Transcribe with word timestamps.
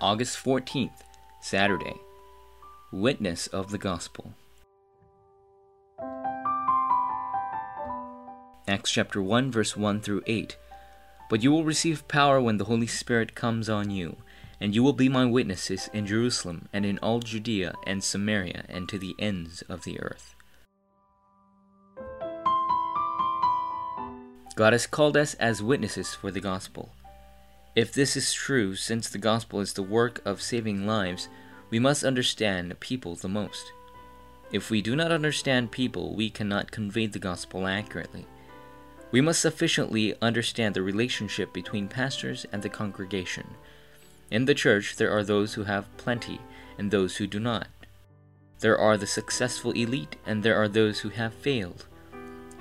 August 0.00 0.42
14th, 0.42 1.02
Saturday. 1.42 1.94
Witness 2.90 3.48
of 3.48 3.70
the 3.70 3.76
Gospel. 3.76 4.32
Acts 8.66 8.90
chapter 8.90 9.20
1, 9.20 9.52
verse 9.52 9.76
1 9.76 10.00
through 10.00 10.22
8. 10.26 10.56
But 11.28 11.42
you 11.42 11.52
will 11.52 11.64
receive 11.64 12.08
power 12.08 12.40
when 12.40 12.56
the 12.56 12.64
Holy 12.64 12.86
Spirit 12.86 13.34
comes 13.34 13.68
on 13.68 13.90
you, 13.90 14.16
and 14.58 14.74
you 14.74 14.82
will 14.82 14.94
be 14.94 15.10
my 15.10 15.26
witnesses 15.26 15.90
in 15.92 16.06
Jerusalem 16.06 16.70
and 16.72 16.86
in 16.86 16.98
all 17.00 17.20
Judea 17.20 17.74
and 17.86 18.02
Samaria 18.02 18.64
and 18.70 18.88
to 18.88 18.98
the 18.98 19.14
ends 19.18 19.62
of 19.68 19.84
the 19.84 20.00
earth. 20.00 20.34
God 24.56 24.72
has 24.72 24.86
called 24.86 25.18
us 25.18 25.34
as 25.34 25.62
witnesses 25.62 26.14
for 26.14 26.30
the 26.30 26.40
gospel. 26.40 26.88
If 27.76 27.92
this 27.92 28.16
is 28.16 28.32
true, 28.32 28.74
since 28.74 29.08
the 29.08 29.18
gospel 29.18 29.60
is 29.60 29.72
the 29.72 29.82
work 29.82 30.20
of 30.24 30.42
saving 30.42 30.86
lives, 30.86 31.28
we 31.70 31.78
must 31.78 32.02
understand 32.02 32.78
people 32.80 33.14
the 33.14 33.28
most. 33.28 33.72
If 34.50 34.70
we 34.70 34.82
do 34.82 34.96
not 34.96 35.12
understand 35.12 35.70
people, 35.70 36.16
we 36.16 36.30
cannot 36.30 36.72
convey 36.72 37.06
the 37.06 37.20
gospel 37.20 37.68
accurately. 37.68 38.26
We 39.12 39.20
must 39.20 39.40
sufficiently 39.40 40.14
understand 40.20 40.74
the 40.74 40.82
relationship 40.82 41.52
between 41.52 41.86
pastors 41.86 42.44
and 42.50 42.60
the 42.60 42.68
congregation. 42.68 43.46
In 44.30 44.44
the 44.46 44.54
church, 44.54 44.96
there 44.96 45.12
are 45.12 45.24
those 45.24 45.54
who 45.54 45.64
have 45.64 45.96
plenty 45.96 46.40
and 46.76 46.90
those 46.90 47.16
who 47.16 47.28
do 47.28 47.38
not. 47.38 47.68
There 48.58 48.78
are 48.78 48.96
the 48.96 49.06
successful 49.06 49.70
elite 49.72 50.16
and 50.26 50.42
there 50.42 50.56
are 50.56 50.68
those 50.68 51.00
who 51.00 51.10
have 51.10 51.34
failed. 51.34 51.86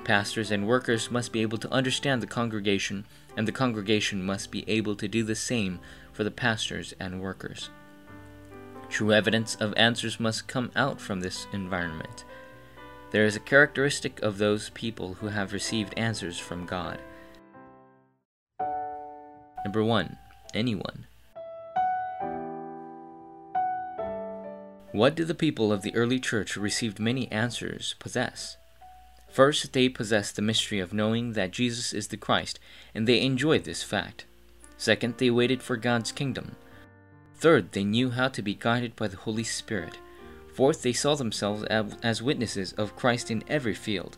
Pastors 0.09 0.49
and 0.49 0.65
workers 0.65 1.11
must 1.11 1.31
be 1.31 1.43
able 1.43 1.59
to 1.59 1.71
understand 1.71 2.19
the 2.19 2.25
congregation, 2.25 3.05
and 3.38 3.47
the 3.47 3.52
congregation 3.52 4.25
must 4.25 4.49
be 4.49 4.67
able 4.67 4.95
to 4.95 5.07
do 5.07 5.21
the 5.21 5.35
same 5.35 5.79
for 6.11 6.23
the 6.23 6.31
pastors 6.31 6.95
and 6.99 7.21
workers. 7.21 7.69
True 8.89 9.13
evidence 9.13 9.53
of 9.57 9.71
answers 9.77 10.19
must 10.19 10.47
come 10.47 10.71
out 10.75 10.99
from 10.99 11.19
this 11.19 11.45
environment. 11.53 12.25
There 13.11 13.23
is 13.23 13.35
a 13.35 13.39
characteristic 13.39 14.19
of 14.23 14.39
those 14.39 14.71
people 14.71 15.13
who 15.13 15.27
have 15.27 15.53
received 15.53 15.93
answers 15.95 16.39
from 16.39 16.65
God. 16.65 16.97
Number 19.63 19.83
1. 19.83 20.17
Anyone. 20.55 21.05
What 24.91 25.13
did 25.13 25.27
the 25.27 25.35
people 25.35 25.71
of 25.71 25.83
the 25.83 25.95
early 25.95 26.19
church 26.19 26.53
who 26.53 26.61
received 26.61 26.99
many 26.99 27.31
answers 27.31 27.93
possess? 27.99 28.57
First, 29.30 29.73
they 29.73 29.89
possessed 29.89 30.35
the 30.35 30.41
mystery 30.41 30.80
of 30.80 30.94
knowing 30.94 31.33
that 31.33 31.52
Jesus 31.52 31.94
is 31.94 32.08
the 32.08 32.17
Christ, 32.17 32.59
and 32.95 33.08
they 33.08 33.22
enjoyed 33.22 33.63
this 33.63 33.83
fact. 33.83 34.25
Second, 34.77 35.17
they 35.17 35.30
waited 35.30 35.61
for 35.61 35.77
God's 35.77 36.11
kingdom. 36.11 36.55
Third, 37.36 37.71
they 37.71 37.83
knew 37.83 38.09
how 38.09 38.27
to 38.30 38.41
be 38.41 38.53
guided 38.55 38.95
by 38.95 39.08
the 39.08 39.17
Holy 39.17 39.44
Spirit. 39.44 39.97
Fourth, 40.53 40.81
they 40.81 40.94
saw 40.94 41.16
themselves 41.16 41.63
as 41.63 42.21
witnesses 42.21 42.73
of 42.73 42.95
Christ 42.95 43.31
in 43.31 43.44
every 43.47 43.75
field. 43.75 44.17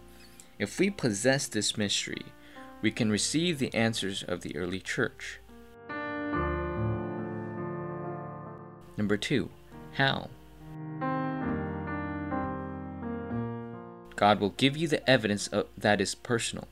If 0.58 0.80
we 0.80 0.90
possess 0.90 1.48
this 1.48 1.78
mystery, 1.78 2.26
we 2.82 2.90
can 2.90 3.12
receive 3.12 3.60
the 3.60 3.74
answers 3.76 4.24
of 4.24 4.42
the 4.42 4.56
early 4.56 4.80
church. 4.80 5.40
Number 8.98 9.18
two, 9.18 9.50
how? 9.94 10.30
God 14.22 14.40
will 14.40 14.52
give 14.52 14.78
you 14.78 14.88
the 14.88 15.10
evidence 15.10 15.48
of, 15.48 15.66
that 15.76 16.00
is 16.00 16.14
personal. 16.14 16.68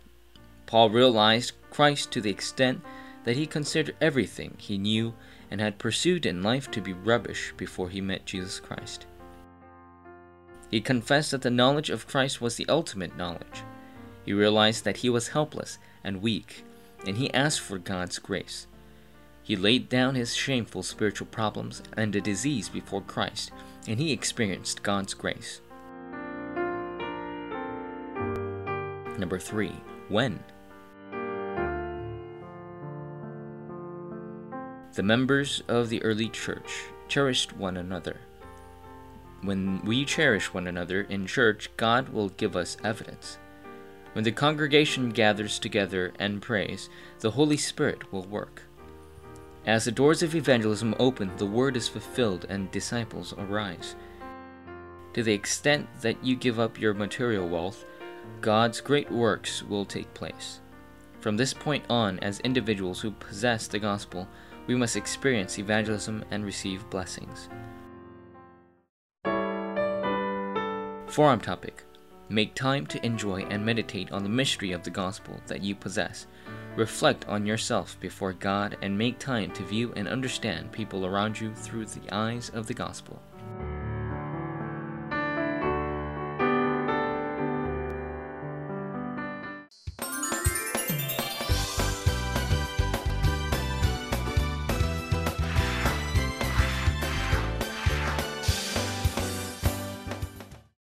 Paul 0.68 0.92
realized 0.92 1.54
Christ 1.72 2.12
to 2.12 2.22
the 2.22 2.30
extent 2.30 2.82
that 3.24 3.38
he 3.38 3.48
considered 3.48 3.96
everything 4.00 4.54
he 4.60 4.78
knew 4.78 5.16
and 5.50 5.60
had 5.60 5.80
pursued 5.80 6.28
in 6.28 6.44
life 6.44 6.70
to 6.70 6.80
be 6.80 6.94
rubbish 6.94 7.56
before 7.58 7.90
he 7.90 8.02
met 8.02 8.28
Jesus 8.28 8.60
Christ. 8.60 9.08
He 10.70 10.80
confessed 10.80 11.32
that 11.32 11.42
the 11.42 11.50
knowledge 11.50 11.90
of 11.90 12.06
Christ 12.06 12.40
was 12.40 12.56
the 12.56 12.70
ultimate 12.70 13.18
knowledge. 13.18 13.64
He 14.24 14.32
realized 14.32 14.84
that 14.84 14.98
he 14.98 15.10
was 15.10 15.30
helpless 15.30 15.80
and 16.04 16.22
weak, 16.22 16.64
and 17.08 17.18
he 17.18 17.34
asked 17.34 17.62
for 17.62 17.80
God's 17.80 18.20
grace. 18.20 18.68
He 19.42 19.56
laid 19.56 19.90
down 19.90 20.14
his 20.14 20.36
shameful 20.36 20.84
spiritual 20.84 21.26
problems 21.26 21.82
and 21.98 22.16
a 22.16 22.22
disease 22.22 22.70
before 22.70 23.02
Christ, 23.02 23.50
and 23.88 24.00
he 24.00 24.12
experienced 24.12 24.84
God's 24.84 25.16
grace. 25.16 25.62
Number 29.20 29.38
3. 29.38 29.74
When? 30.08 30.40
The 34.94 35.04
members 35.04 35.62
of 35.68 35.90
the 35.90 36.02
early 36.04 36.30
church 36.30 36.86
cherished 37.10 37.56
one 37.58 37.76
another. 37.76 38.22
When 39.42 39.82
we 39.84 40.06
cherish 40.06 40.54
one 40.54 40.68
another 40.68 41.02
in 41.02 41.28
church, 41.28 41.70
God 41.76 42.10
will 42.10 42.30
give 42.30 42.56
us 42.56 42.78
evidence. 42.82 43.38
When 44.14 44.24
the 44.24 44.32
congregation 44.32 45.10
gathers 45.10 45.60
together 45.60 46.14
and 46.18 46.42
prays, 46.42 46.90
the 47.20 47.32
Holy 47.32 47.58
Spirit 47.58 48.14
will 48.14 48.24
work. 48.24 48.64
As 49.66 49.84
the 49.84 49.92
doors 49.92 50.24
of 50.24 50.34
evangelism 50.34 50.96
open, 50.98 51.32
the 51.36 51.46
word 51.46 51.76
is 51.76 51.90
fulfilled 51.90 52.46
and 52.48 52.72
disciples 52.72 53.34
arise. 53.38 53.96
To 55.14 55.24
the 55.24 55.34
extent 55.34 55.88
that 56.02 56.24
you 56.24 56.38
give 56.38 56.58
up 56.58 56.80
your 56.80 56.94
material 56.94 57.50
wealth, 57.50 57.84
God's 58.42 58.82
great 58.82 59.12
works 59.12 59.64
will 59.64 59.86
take 59.86 60.14
place. 60.14 60.62
From 61.20 61.36
this 61.36 61.54
point 61.54 61.84
on, 61.90 62.20
as 62.20 62.40
individuals 62.40 63.02
who 63.02 63.12
possess 63.12 63.68
the 63.68 63.80
gospel, 63.80 64.28
we 64.68 64.76
must 64.76 64.96
experience 64.96 65.60
evangelism 65.60 66.24
and 66.32 66.46
receive 66.46 66.90
blessings. 66.90 67.50
Forum 71.08 71.42
topic 71.42 71.84
Make 72.32 72.54
time 72.54 72.86
to 72.88 73.04
enjoy 73.04 73.42
and 73.50 73.66
meditate 73.66 74.12
on 74.12 74.22
the 74.22 74.30
mystery 74.30 74.72
of 74.72 74.84
the 74.84 74.92
gospel 74.92 75.42
that 75.48 75.64
you 75.64 75.74
possess. 75.74 76.28
Reflect 76.76 77.28
on 77.28 77.48
yourself 77.48 78.00
before 78.00 78.34
God 78.34 78.78
and 78.84 78.96
make 78.96 79.18
time 79.18 79.50
to 79.54 79.64
view 79.64 79.92
and 79.96 80.08
understand 80.08 80.72
people 80.72 81.08
around 81.08 81.42
you 81.42 81.52
through 81.56 81.86
the 81.86 82.14
eyes 82.14 82.52
of 82.54 82.68
the 82.68 82.76
gospel. 82.76 83.20